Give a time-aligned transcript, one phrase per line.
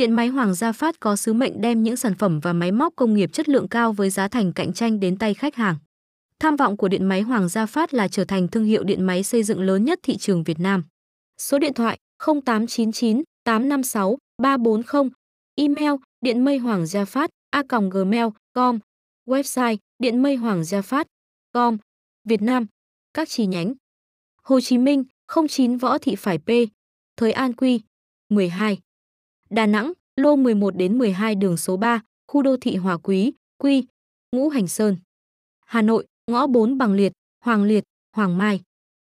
[0.00, 2.96] Điện máy Hoàng Gia Phát có sứ mệnh đem những sản phẩm và máy móc
[2.96, 5.76] công nghiệp chất lượng cao với giá thành cạnh tranh đến tay khách hàng.
[6.38, 9.22] Tham vọng của điện máy Hoàng Gia Phát là trở thành thương hiệu điện máy
[9.22, 10.84] xây dựng lớn nhất thị trường Việt Nam.
[11.38, 15.10] Số điện thoại 0899 856 340,
[15.54, 18.78] email điện mây hoàng gia phát a gmail.com,
[19.26, 21.06] website điện mây hoàng gia phát
[21.54, 21.76] com,
[22.24, 22.66] Việt Nam,
[23.14, 23.74] các chi nhánh.
[24.42, 25.04] Hồ Chí Minh
[25.48, 26.48] 09 Võ Thị Phải P,
[27.16, 27.80] Thới An Quy
[28.28, 28.78] 12.
[29.50, 33.86] Đà Nẵng, lô 11 đến 12 đường số 3, khu đô thị Hòa Quý, Quy,
[34.32, 34.96] Ngũ Hành Sơn.
[35.66, 37.12] Hà Nội, ngõ 4 Bằng Liệt,
[37.44, 37.84] Hoàng Liệt,
[38.16, 38.60] Hoàng Mai.